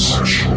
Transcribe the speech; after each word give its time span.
Homosexual, 0.00 0.49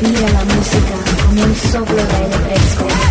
Mira 0.00 0.30
la 0.30 0.44
música, 0.44 0.94
como 1.26 1.42
un 1.42 1.54
soplo 1.56 1.96
de 1.96 2.16
aire 2.16 2.38
fresco. 2.38 3.07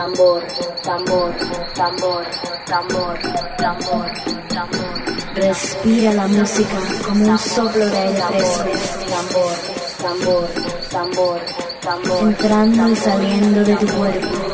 tambor, 0.00 0.42
tambor, 0.82 1.34
tambor, 1.74 2.24
tambor, 2.64 3.18
tambor, 3.58 4.06
tambor. 4.48 5.34
Respira 5.34 6.14
la 6.14 6.26
música 6.26 6.78
como 7.06 7.26
un 7.26 7.38
soplo 7.38 7.84
de 7.84 7.98
aire 7.98 8.20
tambor, 9.10 9.52
tambor, 10.00 10.48
tambor, 10.90 11.40
tambor, 11.82 12.28
entrando 12.28 12.88
y 12.88 12.96
saliendo 12.96 13.62
de 13.62 13.76
tu 13.76 13.86
cuerpo. 13.88 14.49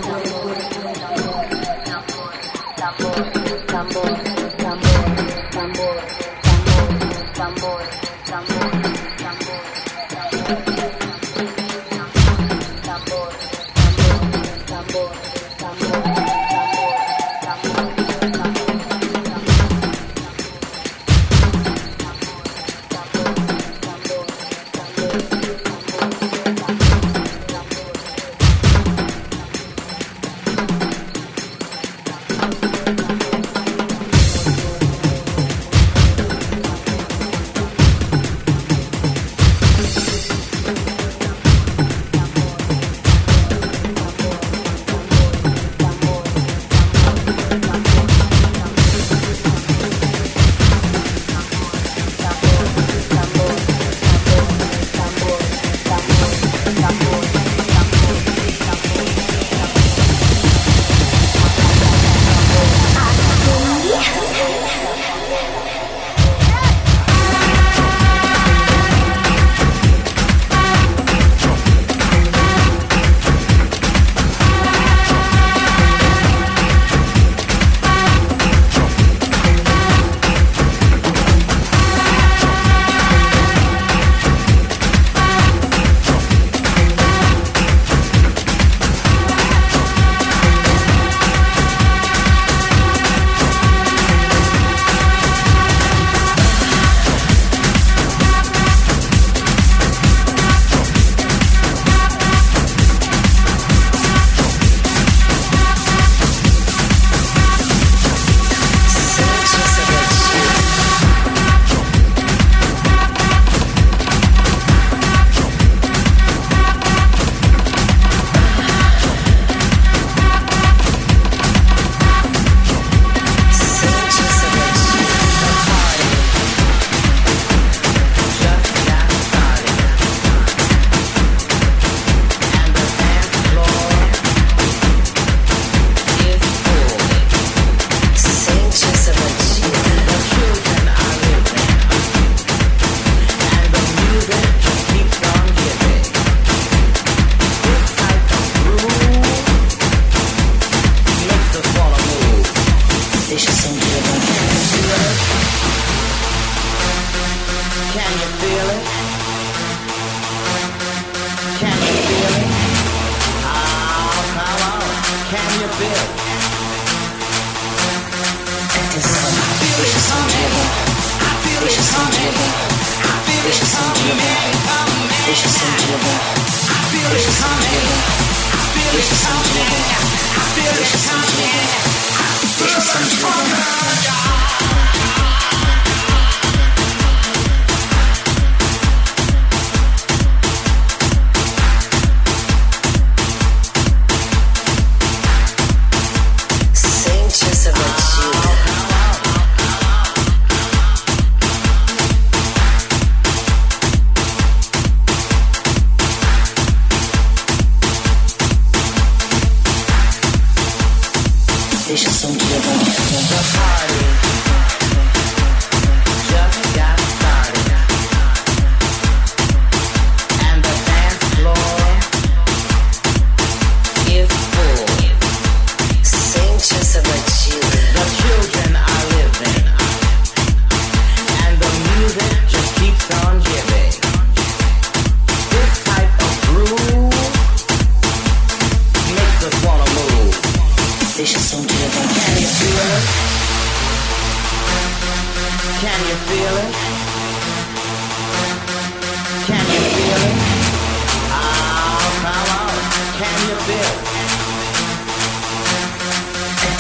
can 253.16 253.40
you 253.48 253.56
feel? 253.64 253.92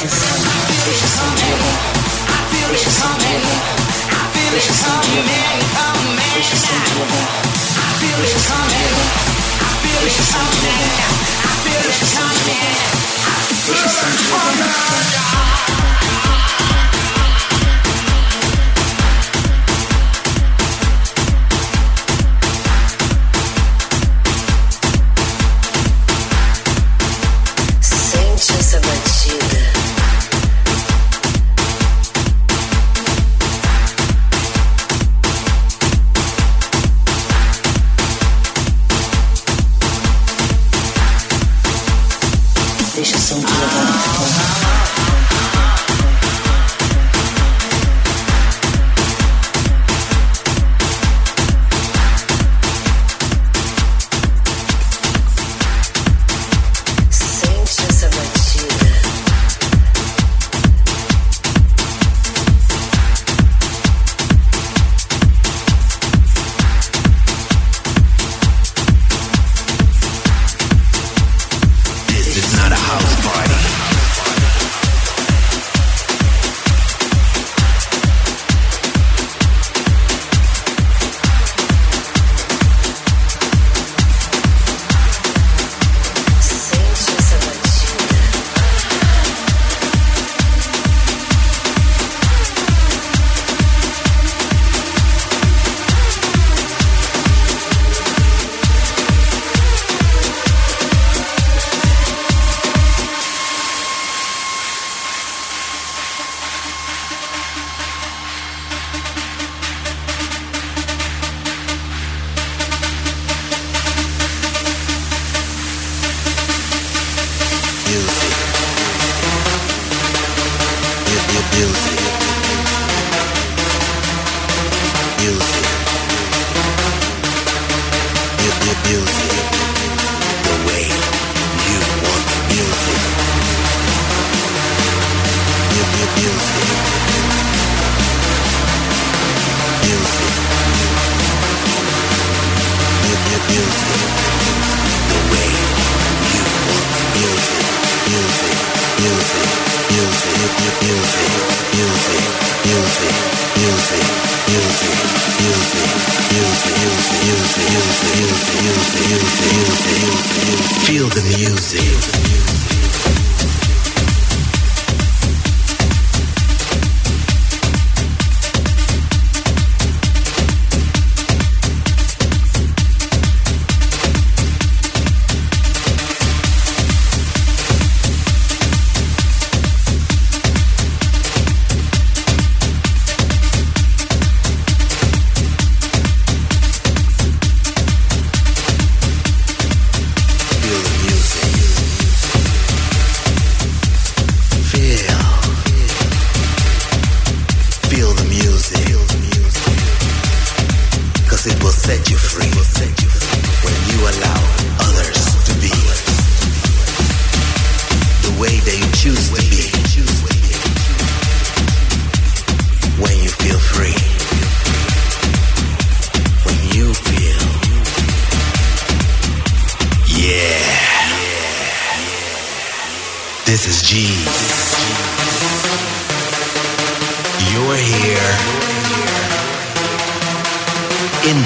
It's 0.04 0.20
coming. 1.16 1.60
I 2.28 2.40
feel 2.52 2.72
it 2.76 2.84
coming. 3.00 3.44
I 4.12 4.28
feel 4.36 4.52
it 4.52 4.68
coming. 4.84 5.24
I 7.72 7.88
feel 7.96 8.20
it 8.20 8.36
coming. 8.44 8.92
I 9.64 9.80
feel 9.80 10.04
it 10.04 10.20
coming. 10.28 10.84
I 11.26 11.56
feel 11.64 11.88
it 11.88 12.04
coming. 12.12 12.66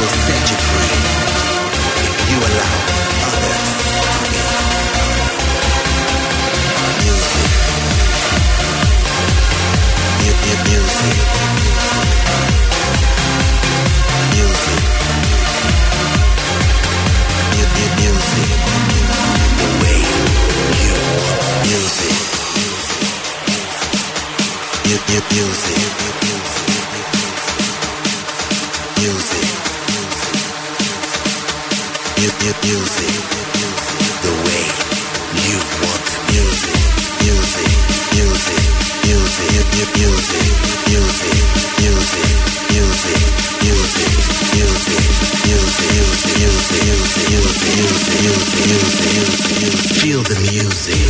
will 0.00 0.08
set 0.08 0.50
you 0.50 0.56
free 0.70 0.98
if 2.06 2.18
you 2.30 2.38
allow 2.48 2.74
others. 3.34 3.72
Music. 7.02 7.50
Music. 10.22 11.18
Music. 17.98 18.50
The 19.58 19.68
way 19.80 19.98
you 20.06 20.94
music. 21.66 22.14
Music. 25.30 25.77
the 50.28 50.40
music. 50.52 51.07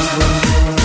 Thank 0.00 0.72
you. 0.72 0.77